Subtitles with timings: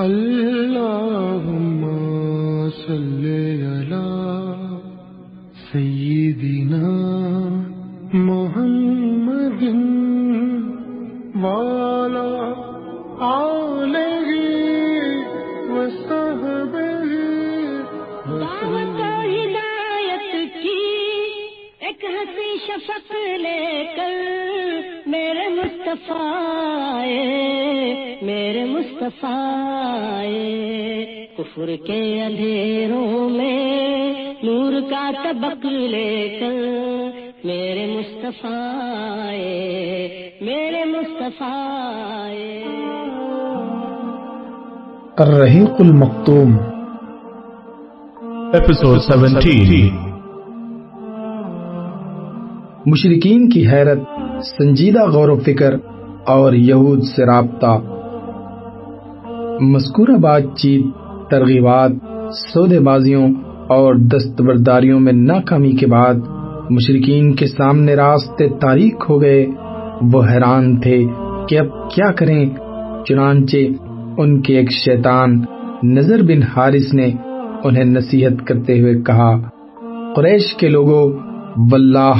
[0.00, 1.82] اللهم
[2.70, 3.24] صل
[25.94, 27.06] مصطفیٰ
[28.22, 30.24] میرے مصطفیٰ۔
[31.36, 36.52] کفر کے اندھیروں میں نور کا طبق لے کر
[37.44, 38.74] میرے مصطفیٰ
[39.26, 42.64] آئے، میرے مصطفیٰ آئے۔
[45.18, 46.56] الرحیق المختوم
[48.56, 49.90] Episode 17.
[52.86, 53.98] مشرقین کی حیرت
[54.44, 55.74] سنجیدہ غور و فکر
[56.26, 57.78] اور یہود سے رابطہ۔
[59.60, 60.86] مذکورہ بات چیت
[61.30, 61.90] ترغیبات
[62.52, 63.28] سودے بازیوں
[63.68, 66.14] اور دستبرداریوں میں ناکامی کے بعد
[66.70, 69.46] مشرقین کے سامنے راستے تاریخ ہو گئے۔
[70.12, 71.04] وہ حیران تھے
[71.48, 72.50] کہ اب کیا کریں۔
[73.08, 73.56] چنانچہ
[74.18, 75.40] ان کے ایک شیطان
[75.82, 77.12] نظر بن حارث نے
[77.64, 79.32] انہیں نصیحت کرتے ہوئے کہا،
[80.16, 81.12] قریش کے لوگوں،
[81.72, 82.14] واللہ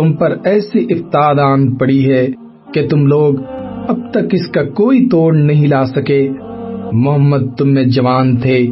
[0.00, 2.26] تم پر ایسی افتادان پڑی ہے
[2.74, 3.34] کہ تم لوگ
[3.88, 6.28] اب تک اس کا کوئی توڑ نہیں لا سکے۔
[6.92, 8.66] محمد تم میں جوان تھے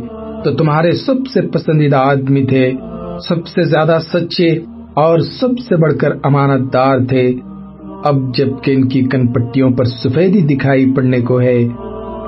[0.45, 2.73] تو تمہارے سب سے پسندیدہ آدمی تھے،
[3.29, 4.51] سب سے زیادہ سچے
[4.95, 7.35] اور سب سے بڑھ کر امانت دار تھے۔
[8.05, 11.69] اب جبکہ ان کی کن پٹیوں پر سفیدی دکھائی پڑنے کو ہے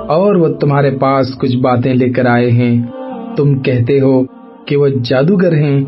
[0.07, 2.85] اور وہ تمہارے پاس کچھ باتیں لے کر آئے ہیں،
[3.37, 4.23] تم کہتے ہو
[4.67, 5.81] کہ وہ جادوگر ہیں۔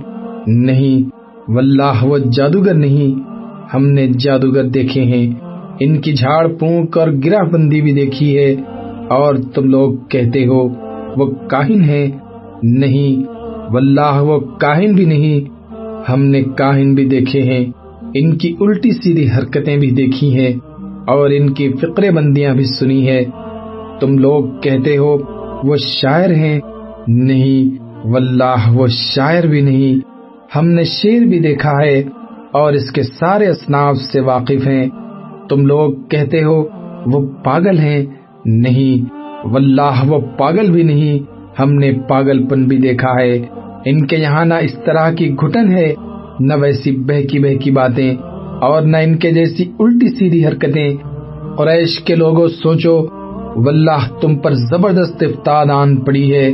[0.48, 1.13] نہیں
[1.48, 3.34] واللہ وہ جادوگر نہیں۔
[3.74, 5.34] ہم نے جادوگر دیکھے ہیں۔
[5.80, 8.56] ان کی جھاڑ پونک اور گرہ بندی بھی دیکھی ہے۔
[9.10, 10.68] اور تم لوگ کہتے ہو،
[11.18, 12.10] وہ کاہن ہے؟
[12.64, 13.28] نہیں،
[13.74, 15.54] واللہ وہ کاہن بھی نہیں۔
[16.12, 17.66] ہم نے کاہن بھی دیکھے ہیں۔
[18.14, 20.54] ان کی الٹی سیدھی حرکتیں بھی دیکھی ہیں۔
[21.08, 23.24] اور ان کی فقرے بندیاں بھی سنی ہے
[24.00, 25.18] تم لوگ کہتے ہو،
[25.64, 26.60] وہ شاعر ہیں؟
[27.08, 30.13] نہیں، واللہ وہ شاعر بھی نہیں۔
[30.56, 32.04] ہم نے شیر بھی دیکھا ہے
[32.52, 34.90] اور اس کے سارے اصناف سے واقف ہیں۔
[35.50, 36.64] تم لوگ کہتے ہو،
[37.06, 38.06] وہ پاگل ہیں۔
[38.46, 39.06] نہیں،
[39.48, 41.20] واللہ، وہ پاگل بھی نہیں۔
[41.62, 43.46] ہم نے پاگل پن بھی دیکھا ہے۔
[43.86, 45.94] ان کے یہاں نہ اس طرح کی گھٹن ہے،
[46.40, 48.16] نہ ویسی بہکی بہکی باتیں
[48.62, 50.90] اور نہ ان کے جیسی الٹی سیدھی حرکتیں۔
[51.58, 53.08] قریش کے لوگوں، سوچو،
[53.56, 56.52] واللہ، تم پر زبردست افتاد آن پڑی ہے۔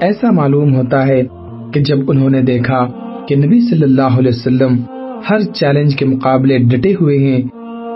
[0.00, 1.22] ایسا معلوم ہوتا ہے
[1.76, 2.86] کہ جب انہوں نے دیکھا
[3.28, 4.76] کہ نبی صلی اللہ علیہ وسلم
[5.30, 7.42] ہر چیلنج کے مقابلے ڈٹے ہوئے ہیں،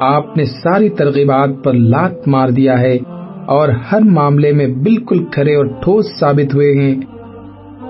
[0.01, 2.99] آپ نے ساری ترغیبات پر لات مار دیا ہے
[3.47, 6.95] اور ہر معاملے میں بالکل کھڑے اور ٹھوس ثابت ہوئے ہیں،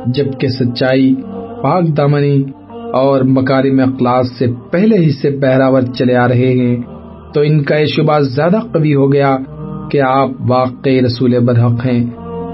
[0.06, 1.14] جبکہ سچائی،
[1.62, 2.42] پاک دامنی
[2.92, 6.76] اور مکارم اخلاص سے پہلے ہی سے بہراور چلے آ رہے ہیں۔
[7.34, 9.36] تو ان کا یہ شبہ زیادہ قوی ہو گیا
[9.90, 12.06] کہ آپ واقعی رسول برحق ہیں۔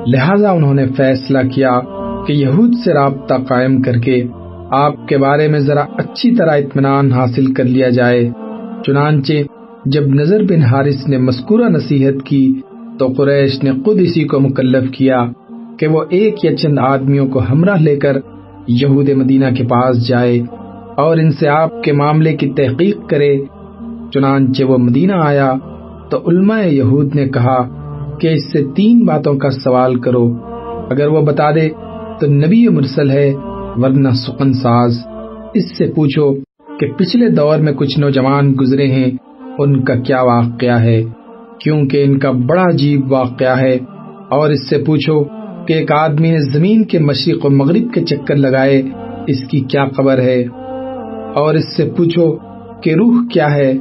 [0.07, 1.81] لہذا انہوں نے فیصلہ کیا
[2.27, 4.25] کہ یہود سے رابطہ قائم کر کے
[4.71, 8.31] آپ کے بارے میں ذرا اچھی طرح اطمینان حاصل کر لیا جائے۔
[8.87, 9.33] چنانچہ
[9.85, 12.61] جب نظر بن حارث نے مذکورہ نصیحت کی
[12.99, 15.25] تو قریش نے خود اسی کو مکلف کیا
[15.79, 18.17] کہ وہ ایک یا چند آدمیوں کو ہمراہ لے کر
[18.69, 20.43] یہود مدینہ کے پاس جائے
[20.97, 23.39] اور ان سے آپ کے معاملے کی تحقیق کرے۔
[24.15, 25.55] چنانچہ وہ مدینہ آیا
[26.11, 27.59] تو علماء یہود نے کہا
[28.21, 30.35] کہ اس سے تین باتوں کا سوال کرو۔
[30.91, 31.69] اگر وہ بتا دے
[32.21, 33.33] تو نبی مرسل ہے،
[33.77, 34.99] ورنہ سخن ساز۔
[35.55, 36.35] اس سے پوچھو
[36.81, 39.11] کہ پچھلے دور میں کچھ نوجوان گزرے ہیں،
[39.59, 41.03] ان کا کیا واقعہ ہے؟
[41.61, 43.79] کیونکہ ان کا بڑا عجیب واقعہ ہے۔
[44.31, 45.25] اور اس سے پوچھو
[45.67, 48.83] کہ ایک آدمی نے زمین کے مشرق و مغرب کے چکر لگائے،
[49.27, 50.45] اس کی کیا خبر ہے؟
[51.35, 52.37] اور اس سے پوچھو
[52.83, 53.73] کہ روح کیا ہے؟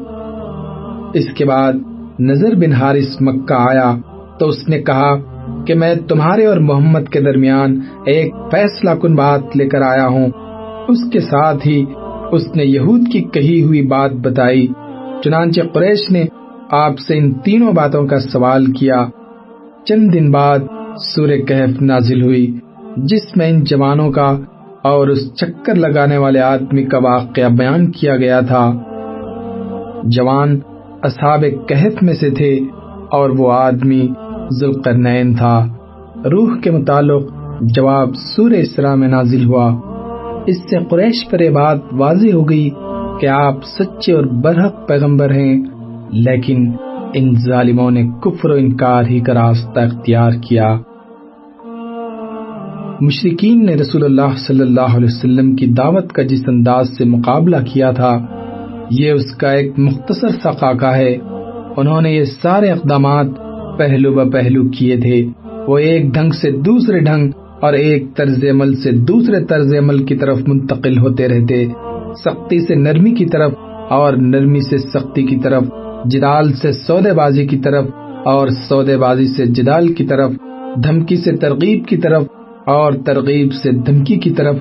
[1.13, 1.74] اس کے بعد
[2.19, 3.95] نظر بن حارث مکہ آیا
[4.40, 5.34] تو اس نے کہا
[5.67, 10.27] کہ میں تمہارے اور محمد کے درمیان ایک فیصلہ کن بات لے کر آیا ہوں۔
[10.88, 11.86] اس کے ساتھ ہی
[12.31, 14.68] اس نے یہود کی کہی ہوئی بات بتائی۔
[15.24, 16.25] چنانچہ قریش نے
[16.71, 19.06] آپ سے ان تینوں باتوں کا سوال کیا۔
[19.86, 20.59] چند دن بعد
[20.97, 22.59] سور کہف نازل ہوئی،
[22.97, 24.38] جس میں ان جوانوں کا
[24.83, 28.74] اور اس چکر لگانے والے آدمی کا واقعہ بیان کیا گیا تھا۔
[30.03, 30.59] جوان
[31.03, 32.59] اصحاب کہف میں سے تھے
[33.12, 34.07] اور وہ آدمی
[34.51, 35.68] ذوالقرنین تھا۔
[36.31, 37.24] روح کے متعلق
[37.62, 39.75] جواب سور اسرا میں نازل ہوا۔
[40.47, 42.69] اس سے قریش پر یہ بات واضح ہو گئی
[43.21, 45.63] کہ آپ سچے اور برحق پیغمبر ہیں،
[46.12, 46.71] لیکن
[47.13, 50.77] ان ظالموں نے کفر و انکار ہی کا راستہ اختیار کیا۔
[53.01, 57.57] مشرقین نے رسول اللہ صلی اللہ علیہ وسلم کی دعوت کا جس انداز سے مقابلہ
[57.74, 58.18] کیا تھا،
[58.92, 61.18] یہ اس کا ایک مختصر سا خاکہ ہے۔
[61.77, 63.25] انہوں نے یہ سارے اقدامات
[63.77, 65.25] پہلو ب پہلو کیے تھے۔
[65.68, 67.31] وہ ایک ڈھنگ سے دوسرے ڈھنگ
[67.62, 71.66] اور ایک طرز عمل سے دوسرے طرز عمل کی طرف منتقل ہوتے رہتے۔
[72.25, 73.54] سختی سے نرمی کی طرف
[73.89, 75.63] اور نرمی سے سختی کی طرف،
[76.06, 77.86] جدال سے سودے بازی کی طرف
[78.25, 80.31] اور سودے بازی سے جدال کی طرف،
[80.83, 82.24] دھمکی سے ترغیب کی طرف
[82.66, 84.56] اور ترغیب سے دھمکی کی طرف۔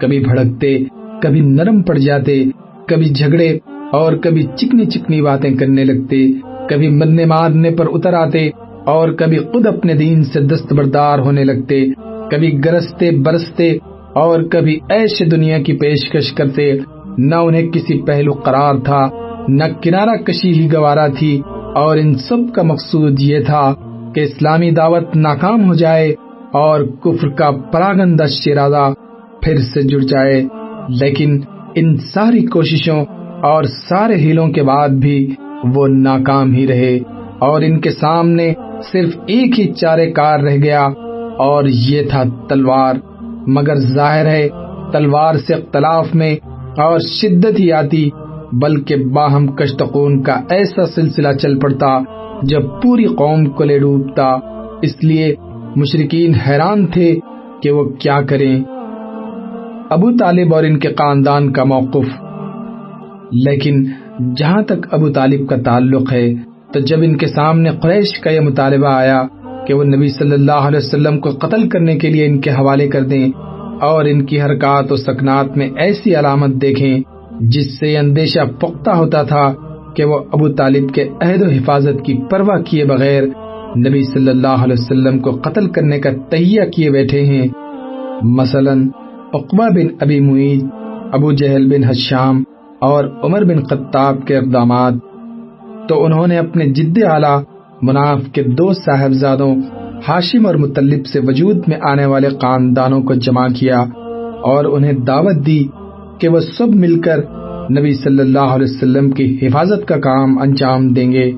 [0.00, 0.78] کبھی بھڑکتے،
[1.22, 2.44] کبھی نرم پڑ جاتے،
[2.88, 3.58] کبھی جھگڑے
[3.92, 6.30] اور کبھی چکنی چکنی باتیں کرنے لگتے۔
[6.68, 8.50] کبھی مرنے مارنے پر اتر آتے
[8.86, 11.86] اور کبھی خود اپنے دین سے دستبردار ہونے لگتے،
[12.30, 13.76] کبھی گرستے، برستے
[14.14, 16.72] اور کبھی ایسے دنیا کی پیشکش کرتے۔
[17.18, 19.08] نہ انہیں کسی پہلو قرار تھا،
[19.48, 21.42] نہ کنارہ کشی ہی گوارا تھی
[21.74, 23.74] اور ان سب کا مقصود یہ تھا
[24.14, 26.14] کہ اسلامی دعوت ناکام ہو جائے
[26.52, 28.92] اور کفر کا پراگندہ شیرازہ
[29.42, 30.44] پھر سے جڑ جائے۔
[30.88, 31.40] لیکن
[31.74, 33.04] ان ساری کوششوں
[33.42, 36.98] اور سارے ہیلوں کے بعد بھی وہ ناکام ہی رہے
[37.38, 38.52] اور ان کے سامنے
[38.92, 40.84] صرف ایک ہی چارے کار رہ گیا
[41.38, 42.94] اور یہ تھا تلوار۔
[43.46, 44.48] مگر ظاہر ہے،
[44.92, 46.36] تلوار سے اختلاف میں
[46.76, 48.10] اور شدت ہی آتی،
[48.52, 51.98] بلکہ باہم کشتقون کا ایسا سلسلہ چل پڑتا
[52.42, 54.36] جب پوری قوم کو لے ڈوبتا۔
[54.82, 55.34] اس لیے
[55.76, 57.18] مشرقین حیران تھے
[57.62, 58.64] کہ وہ کیا کریں۔
[59.90, 62.22] ابو طالب اور ان کے خاندان کا موقف۔
[63.32, 63.82] لیکن
[64.36, 66.34] جہاں تک ابو طالب کا تعلق ہے،
[66.72, 69.22] تو جب ان کے سامنے قریش کا یہ مطالبہ آیا
[69.66, 72.88] کہ وہ نبی صلی اللہ علیہ وسلم کو قتل کرنے کے لیے ان کے حوالے
[72.88, 73.28] کر دیں
[73.80, 77.00] اور ان کی حرکات و سکنات میں ایسی علامت دیکھیں،
[77.40, 79.54] جس سے اندیشہ پختہ ہوتا تھا
[79.96, 83.22] کہ وہ ابو طالب کے عہد و حفاظت کی پرواہ کیے بغیر
[83.76, 87.48] نبی صلی اللہ علیہ وسلم کو قتل کرنے کا تہیہ کیے بیٹھے ہیں۔
[88.22, 88.72] مثلا
[89.32, 90.64] اقبا بن ابی معید
[91.12, 92.42] ابو جہل بن حشام
[92.80, 94.92] اور عمر بن خطاب کے اقدامات،
[95.88, 97.44] تو انہوں نے اپنے جد اعلی
[97.82, 99.56] مناف کے دو صاحبزادوں
[100.08, 103.84] ہاشم اور مطلب سے وجود میں آنے والے خاندانوں کو جمع کیا
[104.42, 105.64] اور انہیں دعوت دی
[106.18, 107.18] کہ وہ سب مل کر
[107.70, 111.32] نبی صلی اللہ علیہ وسلم کی حفاظت کا کام انجام دیں گے۔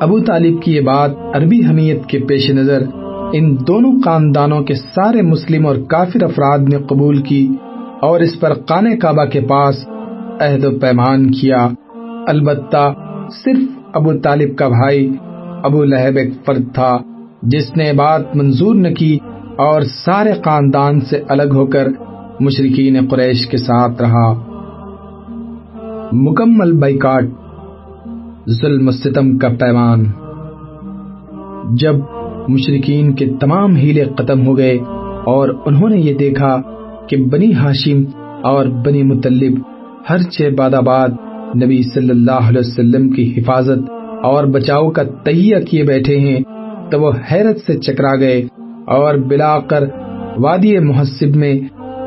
[0.00, 2.82] ابو طالب کی یہ بات عربی حمیت کے پیش نظر
[3.32, 7.48] ان دونوں خاندانوں کے سارے مسلم اور کافر افراد نے قبول کی
[8.00, 9.88] اور اس پر قانے کعبہ کے پاس
[10.40, 11.68] عہد و پیمان کیا۔
[12.26, 12.92] البتہ
[13.44, 15.10] صرف ابو طالب کا بھائی
[15.62, 16.98] ابو لہب ایک فرد تھا
[17.42, 19.18] جس نے بات منظور نہ کی
[19.56, 21.88] اور سارے خاندان سے الگ ہو کر
[22.40, 24.32] مشرقین قریش کے ساتھ رہا۔
[26.12, 27.24] مکمل بائیکاٹ
[28.50, 30.04] ظلم ستم کا پیمان۔
[31.76, 31.94] جب
[32.48, 34.78] مشرقین کے تمام ہیلے ختم ہو گئے
[35.24, 36.56] اور انہوں نے یہ دیکھا
[37.08, 38.02] کہ بنی ہاشم
[38.42, 39.73] اور بنی مطلب
[40.10, 41.08] ہر چھ باد آباد
[41.62, 43.90] نبی صلی اللہ علیہ وسلم کی حفاظت
[44.24, 46.40] اور بچاؤ کا تہیہ کیے بیٹھے ہیں
[46.90, 48.40] تو وہ حیرت سے چکرا گئے
[48.86, 49.84] اور بلا کر
[50.36, 51.54] وادی محسب میں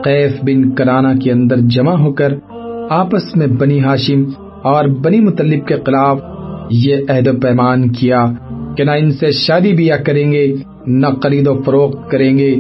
[0.03, 2.33] قیف بن کرانا کے اندر جمع ہو کر
[2.89, 4.23] آپس میں بنی ہاشم
[4.63, 6.19] اور بنی مطلب کے خلاف
[6.71, 8.25] یہ عہد و پیمان کیا
[8.77, 10.45] کہ نہ ان سے شادی بیاہ کریں گے،
[10.87, 12.55] نہ خرید و فروخت کریں گے،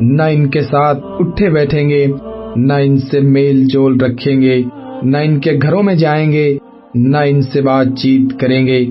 [0.00, 2.06] نہ ان کے ساتھ اٹھے بیٹھیں گے۔
[2.56, 4.62] نہ ان سے میل جول رکھیں گے،
[5.02, 6.58] نہ ان کے گھروں میں جائیں گے،
[6.94, 8.86] نہ ان سے بات چیت کریں گے۔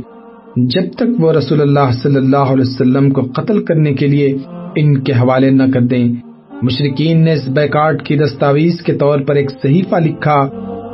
[0.57, 4.37] جب تک وہ رسول اللہ صلی اللہ علیہ وسلم کو قتل کرنے کے لیے
[4.75, 6.13] ان کے حوالے نہ کر دیں
[6.61, 10.47] مشرقین نے اس بیکارٹ کی دستاویز کے طور پر ایک صحیفہ لکھا،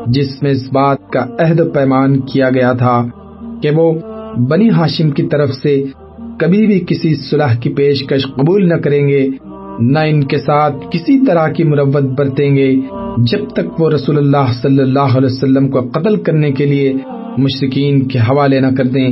[0.07, 3.07] جس میں اس بات کا عہد و پیمان کیا گیا تھا
[3.61, 3.93] کہ وہ
[4.49, 5.83] بنی ہاشم کی طرف سے
[6.39, 9.29] کبھی بھی کسی صلح کی پیشکش قبول نہ کریں گے۔
[9.79, 12.75] نہ ان کے ساتھ کسی طرح کی مروت برتیں گے۔
[13.17, 16.93] جب تک وہ رسول اللہ صلی اللہ علیہ وسلم کو قتل کرنے کے لیے
[17.37, 19.07] مشرقین کے حوالے نہ کر دیں۔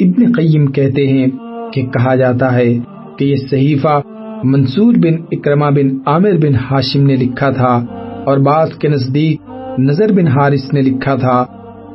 [0.00, 1.26] ابن قیم کہتے ہیں
[1.72, 2.78] کہ کہا جاتا ہے
[3.18, 4.00] کہ یہ صحیفہ
[4.44, 7.84] منصور بن اکرما بن عامر بن ہاشم نے لکھا تھا
[8.26, 9.40] اور بعض کے نزدیک
[9.78, 11.44] نظر بن حارث نے لکھا تھا۔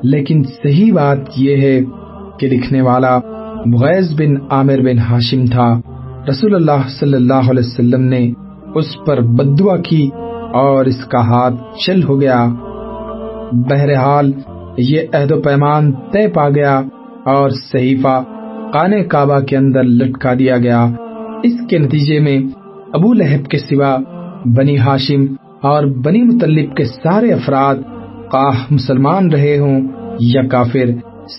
[0.03, 1.81] لیکن صحیح بات یہ ہے
[2.39, 3.19] کہ لکھنے والا
[3.65, 5.79] مغیز بن عامر بن ہاشم تھا۔
[6.27, 8.33] رسول اللہ صلی اللہ علیہ وسلم نے
[8.75, 10.09] اس پر بدعا کی
[10.53, 12.45] اور اس کا ہاتھ چل ہو گیا۔
[13.69, 14.31] بہرحال
[14.77, 16.81] یہ عہد و پیمان طے پا گیا
[17.25, 18.23] اور صحیفہ
[18.73, 20.85] کانے کعبہ کے اندر لٹکا دیا گیا۔
[21.43, 22.38] اس کے نتیجے میں
[22.93, 23.95] ابو لہب کے سوا
[24.57, 25.25] بنی ہاشم
[25.61, 27.75] اور بنی مطلب کے سارے افراد
[28.71, 29.81] مسلمان رہے ہوں
[30.19, 30.89] یا کافر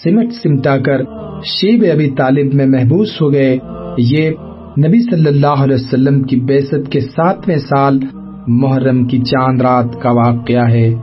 [0.03, 1.03] سمٹ سمٹا کر
[1.47, 3.57] شیب ابی طالب میں محبوس ہو گئے،
[3.99, 4.31] یہ
[4.79, 7.99] نبی صلی اللہ علیہ وسلم کی بیست کے ساتویں سال
[8.47, 10.95] محرم کی چاند رات کا واقعہ ہے۔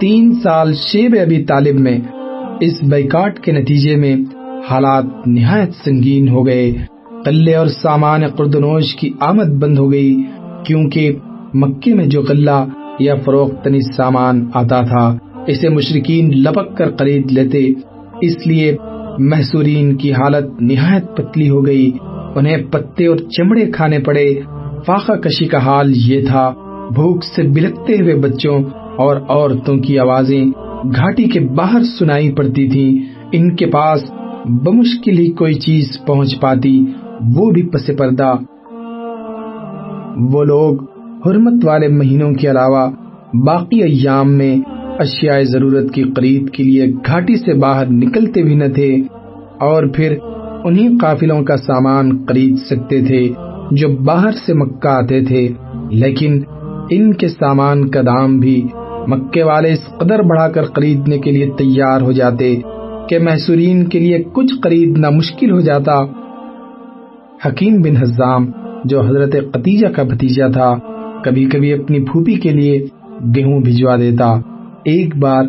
[0.00, 1.98] تین سال شیب ابی طالب میں
[2.60, 4.16] اس بیکاٹ کے نتیجے میں
[4.70, 6.72] حالات نہایت سنگین ہو گئے۔
[7.24, 10.16] قلے اور سامان قردنوش کی آمد بند ہو گئی
[10.66, 11.12] کیونکہ
[11.54, 12.64] مکے میں جو غلہ
[12.98, 15.16] یا فروختنی سامان آتا تھا،
[15.46, 17.72] اسے مشرقین لپک کر خرید لیتے،
[18.20, 18.76] اس لیے
[19.18, 21.90] محسورین کی حالت نہایت پتلی ہو گئی۔
[22.36, 24.34] انہیں پتے اور چمڑے کھانے پڑے۔
[24.86, 26.50] فاقہ کشی کا حال یہ تھا،
[26.94, 28.58] بھوک سے بلکتے ہوئے بچوں
[28.96, 30.44] اور عورتوں کی آوازیں
[30.96, 34.10] گھاٹی کے باہر سنائی پڑتی تھی ان کے پاس
[34.64, 36.84] بمشکل ہی کوئی چیز پہنچ پاتی،
[37.36, 38.34] وہ بھی پس پردہ۔
[40.32, 40.82] وہ لوگ
[41.26, 42.90] حرمت والے مہینوں کے علاوہ
[43.46, 44.56] باقی ایام میں
[44.98, 48.96] اشیاء ضرورت کی خرید کے لیے گھاٹی سے باہر نکلتے بھی نہ تھے
[49.60, 50.16] اور پھر
[50.64, 53.28] انہیں قافلوں کا سامان خرید سکتے تھے
[53.70, 55.48] جو باہر سے مکہ آتے تھے،
[55.90, 56.40] لیکن
[56.90, 58.68] ان کے سامان کا دام بھی
[59.06, 62.56] مکے والے اس قدر بڑھا کر خریدنے کے لیے تیار ہو جاتے
[63.08, 66.04] کہ محسورین کے لیے کچھ خریدنا مشکل ہو جاتا۔
[67.46, 68.46] حکیم بن حزام،
[68.84, 70.74] جو حضرت قتیجہ کا بھتیجا تھا،
[71.24, 72.86] کبھی کبھی اپنی پھوپھی کے لیے
[73.36, 74.26] گیہوں بھجوا دیتا۔
[74.84, 75.44] ایک بار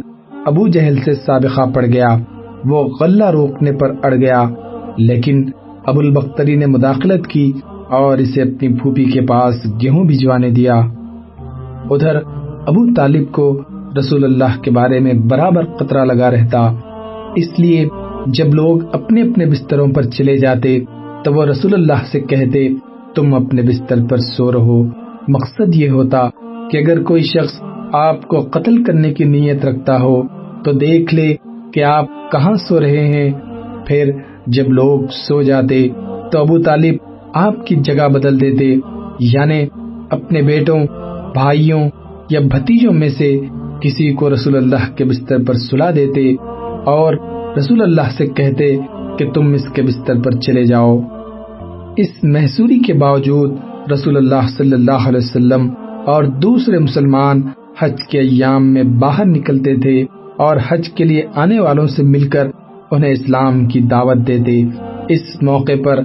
[0.45, 2.17] ابو جہل سے سابقہ پڑ گیا،
[2.65, 4.49] وہ غلہ روکنے پر اڑ گیا۔
[4.97, 5.49] لیکن
[5.85, 7.51] ابو البختری نے مداخلت کی
[7.89, 10.81] اور اسے اپنی پھوپھی کے پاس گیہوں بھجوانے دیا۔
[11.89, 12.15] ادھر
[12.67, 13.61] ابو طالب کو
[13.99, 16.75] رسول اللہ کے بارے میں برابر قطرہ لگا رہتا۔
[17.35, 17.87] اس لیے
[18.25, 20.79] جب لوگ اپنے اپنے بستروں پر چلے جاتے
[21.23, 22.69] تو وہ رسول اللہ سے کہتے،
[23.15, 24.83] تم اپنے بستر پر سو رہو۔
[25.27, 26.29] مقصد یہ ہوتا
[26.71, 27.61] کہ اگر کوئی شخص
[27.93, 30.23] آپ کو قتل کرنے کی نیت رکھتا ہو
[30.65, 31.35] تو دیکھ لے
[31.73, 33.31] کہ آپ کہاں سو رہے ہیں۔
[33.87, 34.11] پھر
[34.47, 35.87] جب لوگ سو جاتے
[36.31, 36.95] تو ابو طالب
[37.33, 38.75] آپ کی جگہ بدل دیتے
[39.19, 39.65] یعنی
[40.09, 40.79] اپنے بیٹوں،
[41.33, 41.89] بھائیوں
[42.29, 43.39] یا بھتیجوں میں سے
[43.81, 46.35] کسی کو رسول اللہ کے بستر پر سلا دیتے
[46.85, 47.13] اور
[47.57, 48.77] رسول اللہ سے کہتے
[49.17, 50.99] کہ تم اس کے بستر پر چلے جاؤ۔
[51.97, 53.51] اس محسوری کے باوجود
[53.91, 55.69] رسول اللہ صلی اللہ علیہ وسلم
[56.05, 57.41] اور دوسرے مسلمان
[57.79, 60.05] حج کے ایام میں باہر نکلتے تھے
[60.37, 62.47] اور حج کے لیے آنے والوں سے مل کر
[62.91, 64.61] انہیں اسلام کی دعوت دیتے،
[65.09, 65.99] اس موقع پر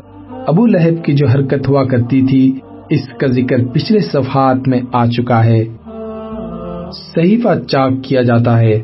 [0.46, 5.06] ابو لہب کی جو حرکت ہوا کرتی تھی، اس کا ذکر پچھلے صفحات میں آ
[5.06, 5.64] چکا ہے۔
[7.14, 8.80] صحیفہ چاک کیا جاتا ہے۔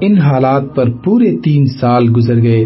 [0.00, 2.64] ان حالات پر پورے تین سال گزر گئے۔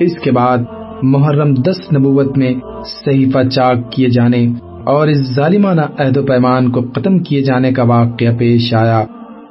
[0.00, 0.58] اس کے بعد
[1.02, 2.54] محرم دس نبوت میں
[3.04, 4.46] صحیفہ چاک کیے جانے
[4.84, 9.04] اور اس ظالمانہ عہد و پیمان کو ختم کیے جانے کا واقعہ پیش آیا۔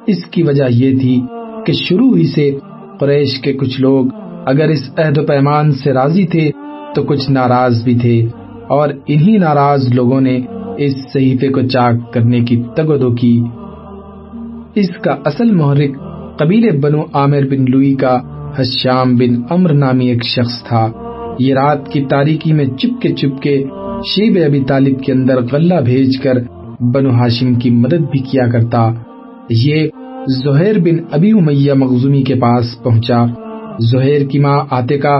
[0.06, 1.20] اس کی وجہ یہ تھی
[1.66, 2.58] کہ شروع ہی سے
[3.00, 4.06] قریش کے کچھ لوگ
[4.46, 6.50] اگر اس عہد و پیمان سے راضی تھے
[6.94, 8.28] تو کچھ ناراض بھی تھے
[8.68, 10.40] اور انہی ناراض لوگوں نے
[10.78, 13.42] اس صحیفے کو چاک کرنے کی تگودو کی۔
[14.74, 15.98] اس کا اصل محرک
[16.38, 18.18] قبیل بنو عامر بن لوئی کا
[18.56, 20.92] حشام بن امر نامی ایک شخص تھا۔
[21.38, 23.64] یہ رات کی تاریکی میں چپ کے چپ کے
[24.06, 26.34] شیب ابی طالب کے اندر غلہ بھیج کر
[26.80, 28.92] بنو ہاشم کی مدد بھی کیا کرتا۔
[29.50, 29.88] یہ
[30.44, 33.24] زہیر بن ابی امیہ مغزومی کے پاس پہنچا۔
[33.78, 35.18] زہیر کی ماں آتے کا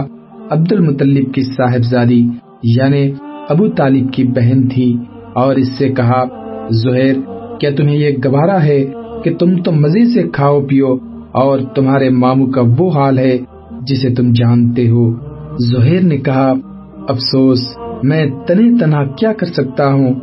[0.49, 2.27] عبد المطلب کی صاحبزادی
[2.63, 3.11] یعنی
[3.49, 4.97] ابو طالب کی بہن تھی
[5.35, 6.23] اور اس سے کہا،
[6.69, 7.15] زہیر،
[7.59, 8.85] کیا تمہیں یہ گوارا ہے
[9.23, 10.95] کہ تم تو مزے سے کھاؤ پیو
[11.31, 13.37] اور تمہارے ماموں کا وہ حال ہے
[13.81, 15.13] جسے تم جانتے ہو؟
[15.59, 16.53] زہیر نے کہا،
[17.09, 17.59] افسوس،
[18.03, 20.13] میں تنہ تنہا کیا کر سکتا ہوں؟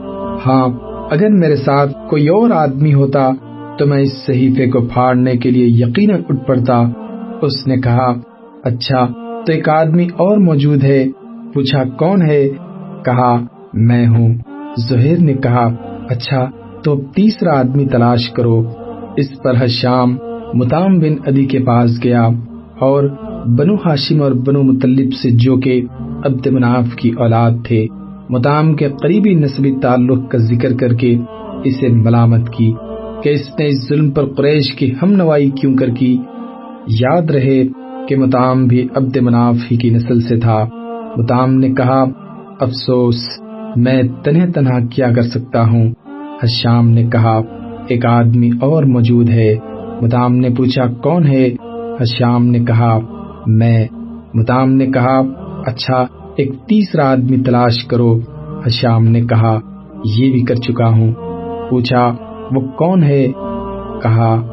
[0.47, 0.69] ہاں
[1.11, 3.31] اگر میرے ساتھ کوئی اور آدمی ہوتا
[3.79, 6.83] تو میں اس صحیفے کو پھاڑنے کے لیے یقیناً اٹھ پڑتا۔
[7.43, 8.15] اس نے کہا
[8.65, 9.07] اچھا
[9.47, 11.07] تو ایک آدمی اور موجود ہے۔
[11.55, 12.49] پوچھا، کون ہے؟
[13.05, 13.37] کہا،
[13.75, 14.35] میں ہوں۔
[14.89, 15.75] زہیر نے کہا
[16.09, 16.47] اچھا
[16.85, 18.63] تو تیسرا آدمی تلاش کرو۔
[19.17, 20.17] اس پر حشام
[20.55, 22.29] متام بن ادی کے پاس گیا
[22.79, 23.05] اور
[23.59, 25.83] بنو ہاشم اور بنو مطلب سے جو کہ
[26.25, 27.87] عبد مناف کی اولاد تھے
[28.31, 31.19] متام کے قریبی نسبی تعلق کا ذکر کر کے
[31.65, 32.73] اسے ملامت کی
[33.23, 36.19] کہ اس نے اس ظلم پر قریش کی ہم نوائی کیوں کر کی۔
[36.87, 37.65] یاد رہے
[38.09, 40.65] کہ متام بھی عبد مناف ہی کی نسل سے تھا۔
[41.17, 42.05] متام نے کہا،
[42.61, 43.25] افسوس،
[43.77, 45.91] میں تنہ تنہا کیا کر سکتا ہوں؟
[46.43, 47.41] حشام نے کہا،
[47.89, 49.55] ایک آدمی اور موجود ہے۔
[50.03, 51.49] متام نے پوچھا، کون ہے؟
[52.01, 52.99] حشام نے کہا،
[53.47, 53.87] میں۔
[54.35, 55.21] متام نے کہا
[55.67, 56.05] اچھا
[56.37, 58.19] ایک تیسرا آدمی تلاش کرو۔
[58.67, 59.59] حشام نے کہا،
[60.19, 61.13] یہ بھی کر چکا ہوں۔
[61.71, 62.15] پوچھا،
[62.53, 63.27] وہ کون ہے؟
[64.03, 64.47] کہا،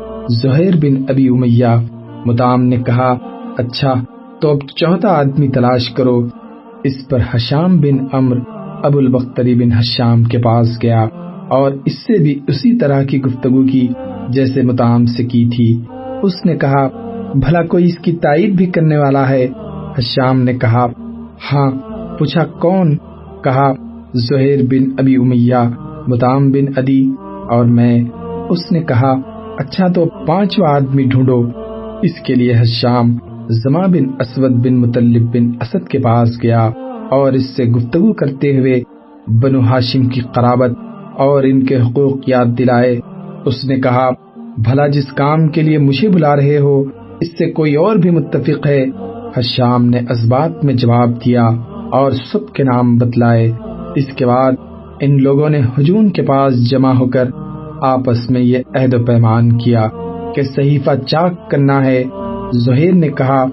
[0.43, 1.90] زہیر بن ابی امیہ۔
[2.25, 3.17] متام نے کہا
[3.57, 3.93] اچھا
[4.41, 6.27] تو اب چوتھا آدمی تلاش کرو.
[6.83, 8.37] اس پر حشام بن امر
[8.83, 11.07] ابو البختری بن حشام کے پاس گیا
[11.47, 13.87] اور اس سے بھی اسی طرح کی گفتگو کی
[14.29, 15.81] جیسے متام سے کی تھی۔
[16.23, 16.87] اس نے کہا،
[17.35, 19.47] بھلا کوئی اس کی تائید بھی کرنے والا ہے؟
[19.97, 20.87] حشام نے کہا
[21.53, 21.71] ہاں
[22.19, 22.97] پوچھا کون؟
[23.43, 23.73] کہا،
[24.13, 25.69] زہیر بن ابی امیہ
[26.07, 27.11] متام بن ادی
[27.49, 28.03] اور میں۔
[28.49, 29.13] اس نے کہا
[29.57, 31.60] اچھا تو پانچواں آدمی ڈھونڈو۔
[32.01, 33.17] اس کے لیے حشام
[33.49, 36.69] زما بن اسود بن مطلب بن اسد کے پاس گیا
[37.11, 38.81] اور اس سے گفتگو کرتے ہوئے
[39.27, 40.71] بنو ہاشم کی قرابت
[41.17, 42.99] اور ان کے حقوق یاد دلائے۔
[43.45, 44.09] اس نے کہا،
[44.57, 46.83] بھلا جس کام کے لیے مجھے بلا رہے ہو،
[47.21, 48.85] اس سے کوئی اور بھی متفق ہے؟
[49.37, 51.45] حشام نے اسبات میں جواب دیا
[51.91, 53.51] اور سب کے نام بتلائے۔
[53.95, 54.51] اس کے بعد
[55.01, 57.25] ان لوگوں نے ہجون کے پاس جمع ہو کر
[57.81, 59.87] آپس میں یہ عہد و پیمان کیا۔
[60.35, 62.03] کہ صحیفہ چاک کرنا ہے۔
[62.65, 63.45] زہیر نے کہا،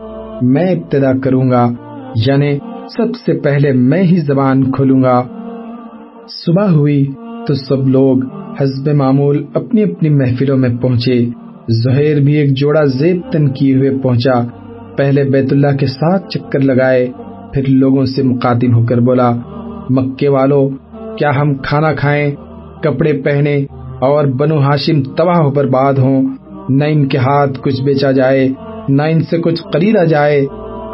[0.42, 1.70] میں ابتدا کروں گا
[2.26, 2.58] یعنی
[2.96, 5.22] سب سے پہلے میں ہی زبان کھولوں گا۔
[6.46, 7.06] صبح ہوئی
[7.46, 8.16] تو سب لوگ
[8.60, 11.28] حزب معمول اپنی اپنی محفلوں میں پہنچے۔
[11.68, 14.40] زہیر بھی ایک جوڑا زیب تن کیے ہوئے پہنچا۔
[14.96, 17.06] پہلے بیت اللہ کے ساتھ چکر لگائے،
[17.54, 19.32] پھر لوگوں سے مقادم ہو کر بولا،
[19.90, 20.70] مکے والوں
[21.16, 22.30] کیا ہم کھانا کھائیں؟
[22.82, 23.64] کپڑے پہنے
[24.00, 26.28] اور بنو ہاشم تباہ ہو برباد ہوں۔
[26.68, 28.48] نہ ان کے ہاتھ کچھ بیچا جائے،
[28.88, 30.46] نہ ان سے کچھ خریدا جائے۔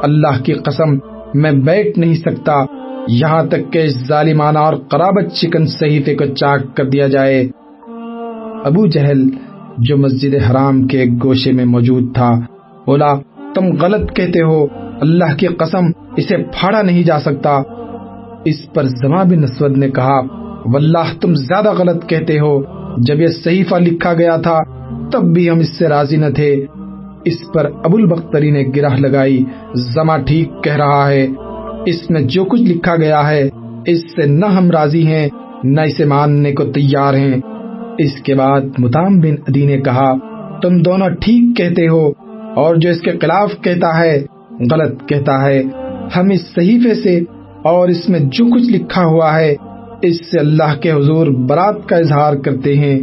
[0.02, 0.94] اللہ کی قسم،
[1.34, 2.64] میں بیٹھ نہیں سکتا۔
[3.08, 7.48] یہاں تک کہ ظالمانہ اور قرابت چکن صحیفے کو چاک کر دیا جائے۔
[8.64, 9.28] ابو جہل،
[9.78, 12.32] جو مسجد حرام کے ایک گوشے میں موجود تھا،
[12.86, 13.14] بولا،
[13.54, 14.66] تم غلط کہتے ہو۔
[15.00, 17.62] اللہ کی قسم، اسے پھاڑا نہیں جا سکتا۔
[18.44, 20.20] اس پر زما بن اسود نے کہا،
[20.66, 22.62] واللہ، تم زیادہ غلط کہتے ہو۔
[22.98, 24.58] جب یہ صحیفہ لکھا گیا تھا
[25.12, 26.66] تب بھی ہم اس سے راضی نہ تھے۔
[27.24, 29.44] اس پر ابو البختری نے گرہ لگائی۔
[29.94, 31.26] زما ٹھیک کہہ رہا ہے۔
[31.86, 33.48] اس میں جو کچھ لکھا گیا ہے،
[33.86, 35.28] اس سے نہ ہم راضی ہیں،
[35.64, 37.40] نہ اسے ماننے کو تیار ہیں۔
[37.98, 40.14] اس کے بعد متام بن ادی نے کہا،
[40.62, 42.12] تم دونوں ٹھیک کہتے ہو،
[42.56, 44.26] اور جو اس کے خلاف کہتا ہے،
[44.72, 45.62] غلط کہتا ہے۔
[46.16, 47.20] ہم اس صحیفے سے
[47.64, 49.54] اور اس میں جو کچھ لکھا ہوا ہے،
[50.02, 53.00] اس سے اللہ کے حضور برات کا اظہار کرتے ہیں۔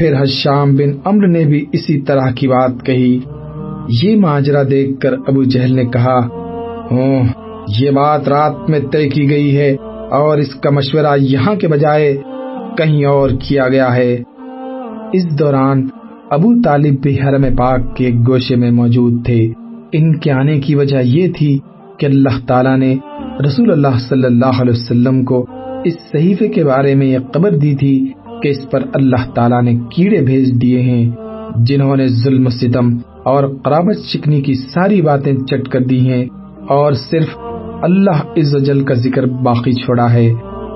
[0.00, 3.18] پھر حشام بن امر نے بھی اسی طرح کی بات کہی۔
[4.02, 6.18] یہ ماجرا دیکھ کر ابو جہل نے کہا
[7.78, 9.76] یہ بات رات میں طے کی گئی ہے
[10.10, 12.16] اور اس کا مشورہ یہاں کے بجائے
[12.78, 14.22] کہیں اور کیا گیا ہے۔
[15.12, 15.86] اس دوران
[16.30, 19.52] ابو طالب بھی حرم پاک کے گوشے میں موجود تھے۔
[19.92, 21.58] ان کے آنے کی وجہ یہ تھی
[21.98, 22.96] کہ اللہ تعالیٰ نے
[23.46, 25.46] رسول اللہ صلی اللہ علیہ وسلم کو
[25.84, 29.74] اس صحیفے کے بارے میں یہ خبر دی تھی کہ اس پر اللہ تعالیٰ نے
[29.94, 31.10] کیڑے بھیج دیے ہیں،
[31.56, 36.24] جنہوں نے ظلم ستم اور قرابت چکنی کی ساری باتیں چٹ کر دی ہیں۔
[36.68, 37.28] اور صرف
[37.82, 40.32] اللہ عز و جل کا ذکر باقی چھوڑا ہے۔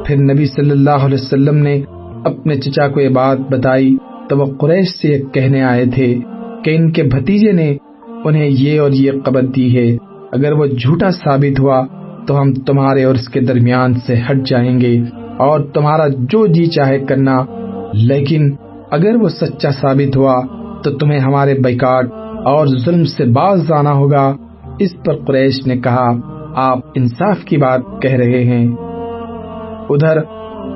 [0.06, 1.82] پھر نبی صلی اللہ علیہ وسلم نے
[2.24, 3.96] اپنے چچا کو یہ بات بتائی،
[4.28, 6.18] تو وہ قریش سے یہ کہنے آئے تھے
[6.64, 7.76] کہ ان کے بھتیجے نے
[8.24, 9.96] انہیں یہ اور یہ قبر دی ہے۔
[10.32, 11.86] اگر وہ جھوٹا ثابت ہوا،
[12.26, 15.00] تو ہم تمہارے اور اس کے درمیان سے ہٹ جائیں گے۔
[15.38, 17.44] اور تمہارا جو جی چاہے کرنا،
[17.92, 18.54] لیکن
[18.90, 20.42] اگر وہ سچا ثابت ہوا،
[20.84, 22.06] تو تمہیں ہمارے بیکاٹ
[22.44, 24.36] اور ظلم سے باز آنا ہوگا۔
[24.78, 26.10] اس پر قریش نے کہا،
[26.54, 28.66] آپ انصاف کی بات کہہ رہے ہیں۔
[29.90, 30.16] ادھر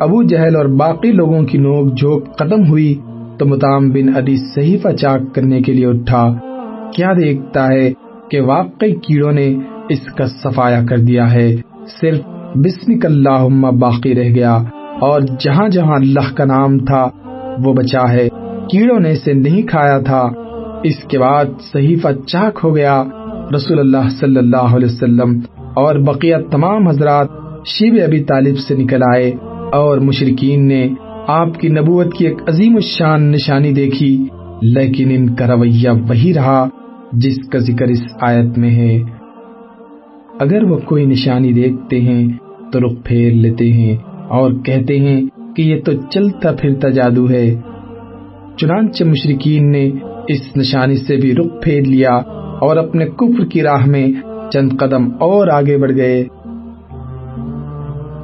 [0.01, 2.95] ابو جہل اور باقی لوگوں کی نوک جھوک ختم ہوئی،
[3.39, 6.35] تو متام بن ادی صحیفہ چاک کرنے کے لیے اٹھا۔
[6.95, 7.93] کیا دیکھتا ہے
[8.31, 9.55] کہ واقعی کیڑوں نے
[9.89, 11.57] اس کا صفایا کر دیا ہے؟
[12.01, 12.21] صرف
[12.55, 14.63] بسمک اللہ باقی رہ گیا
[15.01, 17.09] اور جہاں جہاں اللہ کا نام تھا،
[17.65, 18.29] وہ بچا ہے۔
[18.71, 20.31] کیڑوں نے اسے نہیں کھایا تھا۔
[20.83, 23.05] اس کے بعد صحیفہ چاک ہو گیا۔
[23.55, 27.29] رسول اللہ صلی اللہ علیہ وسلم اور بقیہ تمام حضرات
[27.67, 29.33] شیب ابی طالب سے نکل آئے
[29.73, 30.89] اور مشرقین نے
[31.27, 34.27] آپ کی نبوت کی ایک عظیم الشان نشانی دیکھی،
[34.63, 36.69] لیکن ان کا رویہ وہی رہا
[37.13, 39.18] جس کا ذکر اس آیت میں ہے۔
[40.39, 42.29] اگر وہ کوئی نشانی دیکھتے ہیں
[42.73, 43.97] تو رخ پھیر لیتے ہیں
[44.29, 45.21] اور کہتے ہیں
[45.57, 47.55] کہ یہ تو چلتا پھرتا جادو ہے۔
[48.57, 49.91] چنانچہ مشرقین نے
[50.29, 52.15] اس نشانی سے بھی رخ پھیر لیا
[52.61, 54.07] اور اپنے کفر کی راہ میں
[54.53, 56.25] چند قدم اور آگے بڑھ گئے۔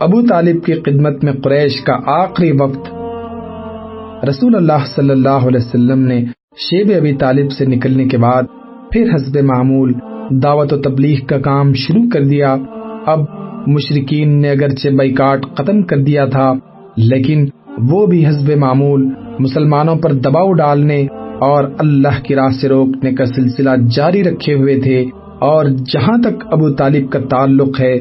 [0.00, 2.94] ابو طالب کی خدمت میں قریش کا آخری وقت۔
[4.28, 6.24] رسول اللہ صلی اللہ علیہ وسلم نے
[6.56, 8.42] شیب ابی طالب سے نکلنے کے بعد
[8.90, 9.92] پھر حسب معمول
[10.30, 12.56] دعوت و تبلیغ کا کام شروع کر دیا۔
[13.06, 13.18] اب
[13.66, 16.52] مشرقین نے اگرچہ بائیکاٹ ختم کر دیا تھا،
[16.96, 17.46] لیکن
[17.90, 19.08] وہ بھی حسب معمول،
[19.38, 21.06] مسلمانوں پر دباؤ ڈالنے
[21.38, 25.04] اور اللہ کی راہ سے روکنے کا سلسلہ جاری رکھے ہوئے تھے۔
[25.40, 27.98] اور جہاں تک ابو طالب کا تعلق ہے،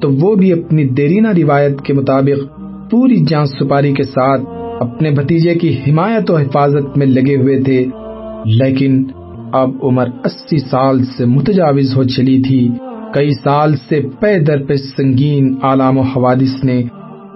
[0.00, 2.60] تو وہ بھی اپنی دیرینہ روایت کے مطابق
[2.90, 4.42] پوری جان سپاری کے ساتھ
[4.80, 7.86] اپنے بھتیجے کی حمایت و حفاظت میں لگے ہوئے تھے۔
[8.44, 9.04] لیکن
[9.60, 12.68] اب عمر اسی سال سے متجاوز ہو چلی تھی۔
[13.14, 16.82] کئی سال سے پے در پہ سنگین عالم و حوادث نے،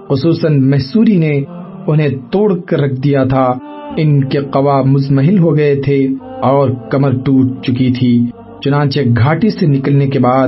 [0.09, 1.43] خصوصاً محسوری نے،
[1.87, 3.53] انہیں توڑ کر رکھ دیا تھا۔
[3.97, 6.07] ان کے قوا مزمحل ہو گئے تھے
[6.41, 8.25] اور کمر ٹوٹ چکی تھی۔
[8.65, 10.47] چنانچہ گھاٹی سے نکلنے کے بعد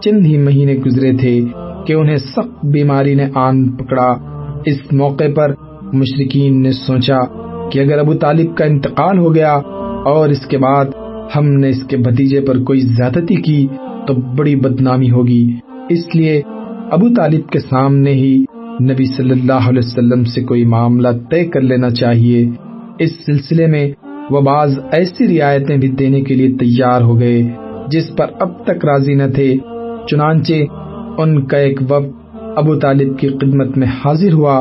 [0.00, 1.40] چند ہی مہینے گزرے تھے
[1.86, 4.14] کہ انہیں سخت بیماری نے آن پکڑا۔
[4.64, 5.54] اس موقع پر
[5.92, 7.18] مشرقین نے سوچا
[7.68, 9.54] کہ اگر ابو طالب کا انتقال ہو گیا
[10.04, 10.84] اور اس کے بعد
[11.36, 13.66] ہم نے اس کے بھتیجے پر کوئی زیادتی کی
[14.06, 15.54] تو بڑی بدنامی ہوگی۔
[15.88, 16.42] اس لیے
[16.90, 18.44] ابو طالب کے سامنے ہی
[18.82, 22.48] نبی صلی اللہ علیہ وسلم سے کوئی معاملہ طے کر لینا چاہیے۔
[22.98, 23.90] اس سلسلے میں
[24.30, 27.42] وہ بعض ایسی رعایتیں بھی دینے کے لیے تیار ہو گئے
[27.88, 29.56] جس پر اب تک راضی نہ تھے۔
[30.10, 30.52] چنانچہ
[31.18, 34.60] ان کا ایک وقت ابو طالب کی خدمت میں حاضر ہوا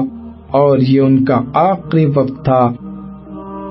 [0.51, 2.61] اور یہ ان کا آخری وقت تھا۔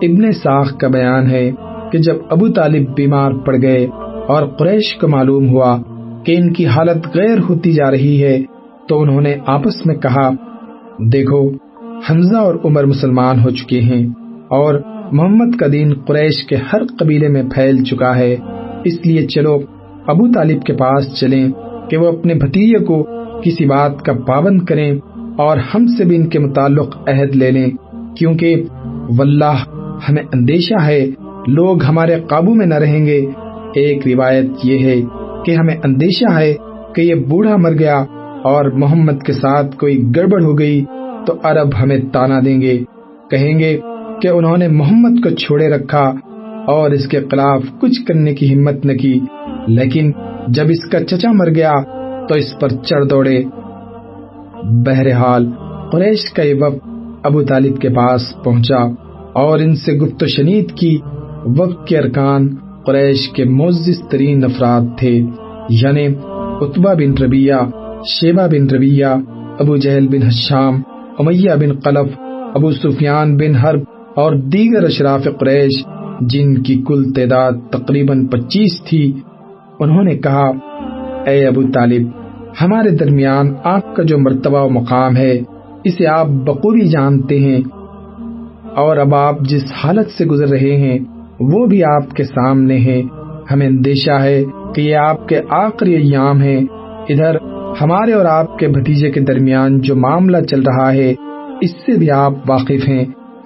[0.02, 1.50] ابن ساخ کا بیان ہے
[1.92, 3.86] کہ جب ابو طالب بیمار پڑ گئے
[4.28, 5.76] اور قریش کو معلوم ہوا
[6.26, 8.36] کہ ان کی حالت غیر ہوتی جا رہی ہے،
[8.88, 10.28] تو انہوں نے آپس میں کہا،
[11.12, 11.40] دیکھو،
[12.10, 14.04] حمزہ اور عمر مسلمان ہو چکے ہیں
[14.50, 14.80] اور
[15.12, 18.34] محمد کا دین قریش کے ہر قبیلے میں پھیل چکا ہے،
[18.84, 19.54] اس لیے چلو
[20.06, 21.48] ابو طالب کے پاس چلیں
[21.90, 23.02] کہ وہ اپنے بھتیجے کو
[23.42, 24.90] کسی بات کا پابند کریں
[25.38, 27.70] اور ہم سے بھی ان کے متعلق عہد لے لیں،
[28.16, 28.62] کیونکہ
[29.10, 29.64] واللہ
[30.08, 31.00] ہمیں اندیشہ ہے
[31.48, 33.26] لوگ ہمارے قابو میں نہ رہیں گے۔
[33.74, 34.96] ایک روایت یہ ہے
[35.44, 36.54] کہ ہمیں اندیشہ ہے
[36.94, 38.04] کہ یہ بوڑھا مر گیا
[38.44, 40.84] اور محمد کے ساتھ کوئی گڑبڑ ہو گئی
[41.26, 42.78] تو عرب ہمیں تانا دیں گے۔
[43.30, 43.80] کہیں گے
[44.22, 46.12] کہ انہوں نے محمد کو چھوڑے رکھا
[46.66, 49.20] اور اس کے خلاف کچھ کرنے کی ہمت نہ کی۔
[49.66, 50.12] لیکن
[50.48, 51.74] جب اس کا چچا مر گیا
[52.28, 53.42] تو اس پر چڑھ دوڑے۔
[54.86, 55.50] بہرحال
[55.92, 56.88] قریش کا یہ وقت
[57.22, 58.80] ابو طالب کے پاس پہنچا
[59.32, 60.98] اور ان سے گفت و شنید کی
[61.46, 62.48] وقت کے ارکان
[62.86, 65.22] قریش کے معزز ترین افراد تھے
[65.68, 66.06] یعنی
[66.60, 67.54] اتبا بن ربیہ
[68.06, 69.06] شیبہ بن ربیہ
[69.58, 70.80] ابو جہل بن حشام،
[71.18, 72.18] امیہ بن قلف،
[72.54, 73.80] ابو سفیان بن حرب
[74.14, 75.86] اور دیگر اشراف قریش،
[76.20, 79.12] جن کی کل تعداد تقریباً پچیس تھی،
[79.80, 80.50] انہوں نے کہا،
[81.26, 82.08] اے ابو طالب،
[82.60, 85.42] ہمارے درمیان آپ کا جو مرتبہ و مقام ہے،
[85.84, 87.60] اسے آپ بقوری جانتے ہیں
[88.76, 90.98] اور اب آپ جس حالت سے گزر رہے ہیں
[91.40, 93.02] وہ بھی آپ کے سامنے ہے،
[93.50, 96.60] ہمیں اندیشہ ہے کہ یہ آپ کے آخری ایام ہیں۔
[97.08, 97.36] ادھر،
[97.80, 101.14] ہمارے اور آپ کے بھتیجے کے درمیان جو معاملہ چل رہا ہے،
[101.60, 103.04] اس سے بھی آپ واقف ہیں،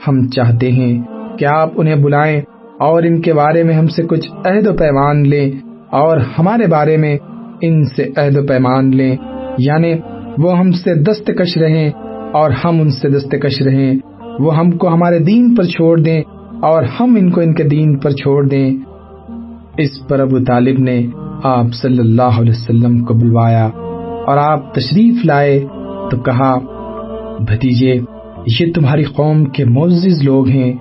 [0.08, 1.02] ہم چاہتے ہیں
[1.38, 2.40] کہ آپ انہیں بلائیں
[2.80, 5.50] اور ان کے بارے میں ہم سے کچھ عہد و پیمان لیں
[5.90, 7.18] اور ہمارے بارے میں
[7.60, 9.16] ان سے عہد و پیمان لیں۔
[9.58, 9.94] یعنی
[10.38, 11.90] وہ ہم سے دستکش رہیں
[12.32, 13.94] اور ہم ان سے دستکش رہیں۔
[14.38, 16.22] وہ ہم کو ہمارے دین پر چھوڑ دیں
[16.62, 18.70] اور ہم ان کو ان کے دین پر چھوڑ دیں۔
[19.78, 21.06] اس پر ابو طالب نے
[21.42, 23.68] آپ صلی اللہ علیہ وسلم کو بلوایا
[24.26, 25.64] اور آپ تشریف لائے
[26.10, 26.58] تو کہا،
[27.40, 28.00] بھتیجے،
[28.60, 30.72] یہ تمہاری قوم کے معزز لوگ ہیں،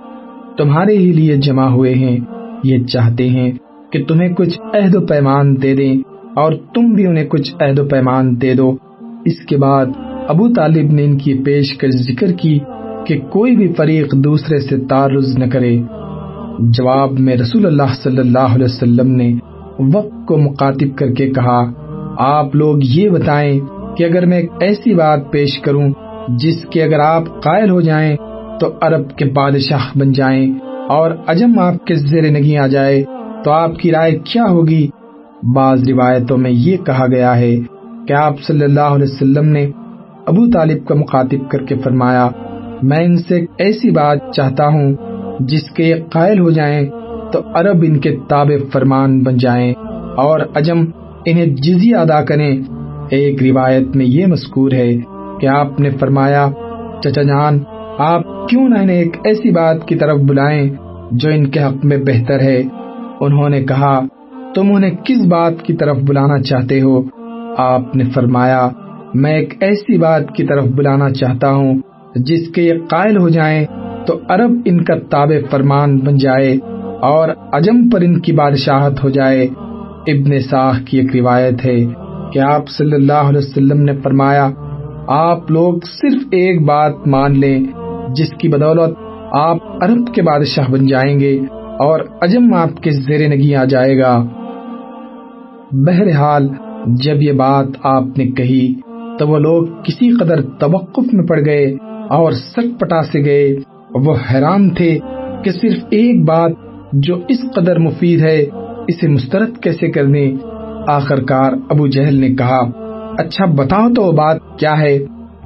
[0.58, 2.16] تمہارے ہی لیے جمع ہوئے ہیں،
[2.64, 3.52] یہ چاہتے ہیں
[3.92, 5.96] کہ تمہیں کچھ عہد و پیمان دے دیں
[6.36, 8.76] اور تم بھی انہیں کچھ عہد و پیمان دے دو۔
[9.24, 9.86] اس کے بعد
[10.28, 12.58] ابو طالب نے ان کی پیش کر ذکر کی
[13.06, 15.76] کہ کوئی بھی فریق دوسرے سے تعرض نہ کرے۔
[16.58, 19.34] جواب میں رسول اللہ صلی اللہ علیہ وسلم نے
[19.94, 21.60] وقت کو مخاطب کر کے کہا،
[22.18, 23.60] آپ لوگ یہ بتائیں
[23.96, 25.88] کہ اگر میں ایسی بات پیش کروں
[26.28, 28.16] جس کے اگر آپ قائل ہو جائیں
[28.60, 30.54] تو عرب کے بادشاہ بن جائیں
[30.88, 33.02] اور عجم آپ کے زیر نگی آ جائے
[33.44, 34.86] تو آپ کی رائے کیا ہوگی؟
[35.54, 37.56] بعض روایتوں میں یہ کہا گیا ہے
[38.08, 39.70] کہ آپ صلی اللہ علیہ وسلم نے
[40.26, 42.28] ابو طالب کو مخاطب کر کے فرمایا
[42.82, 44.94] میں ان سے ایسی بات چاہتا ہوں
[45.40, 46.88] جس کے یہ قائل ہو جائیں
[47.32, 49.74] تو عرب ان کے تاب فرمان بن جائیں
[50.16, 50.78] اور عجم
[51.26, 52.58] انہیں جزیہ ادا کریں۔
[53.10, 54.96] ایک روایت میں یہ مذکور ہے
[55.40, 56.48] کہ آپ نے فرمایا،
[57.04, 57.58] چچا جان،
[57.98, 60.70] آپ کیوں نہ انہیں ایک ایسی بات کی طرف بلائیں
[61.12, 62.62] جو ان کے حق میں بہتر ہے۔
[63.20, 64.00] انہوں نے کہا،
[64.54, 67.02] تم انہیں کس بات کی طرف بلانا چاہتے ہو؟
[67.58, 68.68] آپ نے فرمایا،
[69.14, 71.78] میں ایک ایسی بات کی طرف بلانا چاہتا ہوں
[72.16, 73.66] جس کے یہ قائل ہو جائیں
[74.06, 76.58] تو عرب ان کا تاب فرمان بن جائے
[77.00, 79.48] اور عجم پر ان کی بادشاہت ہو جائے۔
[80.06, 81.84] ابن ساخ کی ایک روایت ہے
[82.32, 84.50] کہ آپ صلی اللہ علیہ وسلم نے فرمایا،
[85.08, 87.64] آپ لوگ صرف ایک بات مان لیں،
[88.16, 88.94] جس کی بدولت
[89.32, 91.40] آپ عرب کے بادشاہ بن جائیں گے
[91.78, 94.24] اور عجم آپ کے زیر نگی آ جائے گا۔
[95.72, 96.48] بہرحال،
[96.86, 98.74] جب یہ بات آپ نے کہی
[99.18, 101.76] تو وہ لوگ کسی قدر توقف میں پڑ گئے۔
[102.12, 103.56] اور سٹ پٹا سے گئے۔
[103.94, 104.98] وہ حیران تھے
[105.44, 106.50] کہ صرف ایک بات
[106.92, 108.40] جو اس قدر مفید ہے،
[108.88, 110.32] اسے مسترد کیسے کرنے؟
[110.88, 112.60] آخر کار ابو جہل نے کہا
[113.18, 114.98] اچھا بتاؤ تو وہ بات کیا ہے؟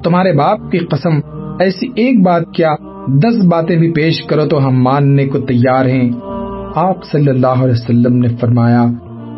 [0.03, 1.19] تمہارے باپ کی قسم،
[1.59, 2.75] ایسی ایک بات کیا؟
[3.07, 6.09] دس باتیں بھی پیش کرو تو ہم ماننے کو تیار ہیں۔
[6.75, 8.85] آپ صلی اللہ علیہ وسلم نے فرمایا،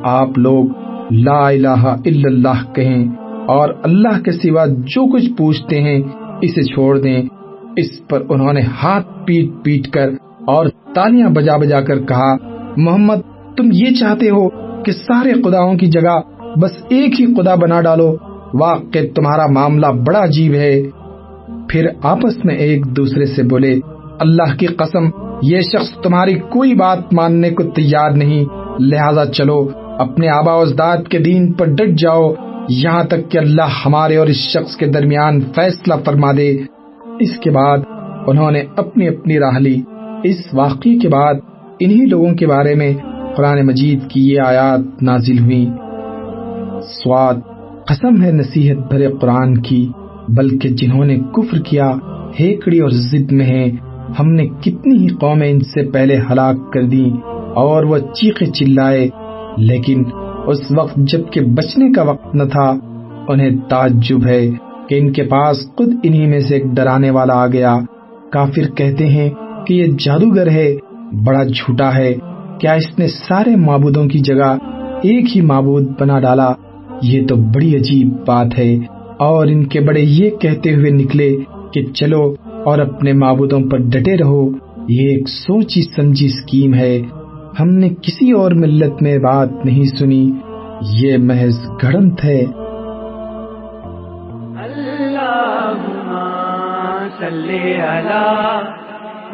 [0.03, 0.65] آپ لوگ
[1.11, 3.05] لا الہ الا اللہ کہیں
[3.47, 5.99] اور اللہ کے سوا جو کچھ پوچھتے ہیں
[6.41, 7.23] اسے چھوڑ دیں۔
[7.77, 10.09] اس پر انہوں نے ہاتھ پیٹ پیٹ کر
[10.47, 12.35] اور تالیاں بجا بجا کر کہا،
[12.77, 13.17] محمد،
[13.57, 14.49] تم یہ چاہتے ہو
[14.83, 16.19] کہ سارے خداؤں کی جگہ
[16.59, 18.15] بس ایک ہی خدا بنا ڈالو؟
[18.53, 20.83] واقع تمہارا معاملہ بڑا عجیب ہے۔
[21.69, 23.79] پھر آپس میں ایک دوسرے سے بولے،
[24.19, 25.09] اللہ کی قسم،
[25.41, 28.45] یہ شخص تمہاری کوئی بات ماننے کو تیار نہیں،
[28.79, 32.33] لہذا چلو، اپنے آبا اجداد کے دین پر ڈٹ جاؤ
[32.69, 36.57] یہاں تک کہ اللہ ہمارے اور اس شخص کے درمیان فیصلہ فرما دے۔
[37.19, 37.77] اس کے بعد
[38.27, 39.81] انہوں نے اپنی اپنی راہ لی۔
[40.23, 41.33] اس واقعے کے بعد
[41.79, 42.93] انہی لوگوں کے بارے میں
[43.37, 45.67] قرآن مجید کی یہ آیات نازل ہوئی
[47.03, 47.33] سواد
[47.87, 49.91] قسم ہے نصیحت بھرے قرآن کی،
[50.29, 51.91] بلکہ جنہوں نے کفر کیا،
[52.39, 53.71] ہیکڑی اور ضد میں ہیں۔
[54.19, 57.11] ہم نے کتنی ہی قومیں ان سے پہلے ہلاک کر دی
[57.55, 59.09] اور وہ چیخے چلائے،
[59.57, 60.03] لیکن
[60.49, 62.73] اس وقت جبکہ بچنے کا وقت نہ تھا،
[63.27, 64.51] انہیں تعجب ہے
[64.89, 67.79] کہ ان کے پاس خود انہی میں سے ایک ڈرانے والا آ گیا۔
[68.31, 69.29] کافر کہتے ہیں
[69.67, 70.75] کہ یہ جادوگر ہے،
[71.25, 72.13] بڑا جھوٹا ہے۔
[72.59, 74.57] کیا اس نے سارے معبودوں کی جگہ
[75.03, 76.53] ایک ہی معبود بنا ڈالا؟
[77.03, 78.75] یہ تو بڑی عجیب بات ہے۔
[79.19, 81.37] اور ان کے بڑے یہ کہتے ہوئے نکلے
[81.73, 82.35] کہ چلو
[82.65, 84.49] اور اپنے معبودوں پر ڈٹے رہو۔
[84.87, 86.99] یہ ایک سوچی سمجھی اسکیم ہے۔
[87.59, 90.31] ہم نے کسی اور ملت میں بات نہیں سنی۔
[90.81, 92.45] یہ محض گھڑنت ہے۔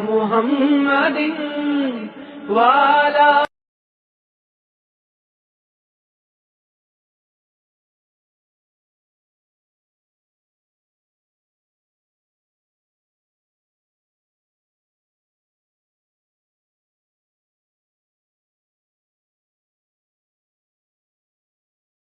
[0.10, 1.18] محمد
[2.50, 3.44] والا